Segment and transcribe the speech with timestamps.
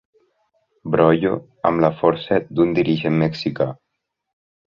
[0.95, 1.33] Brollo
[1.71, 3.71] amb la força d'un dirigent mexicà.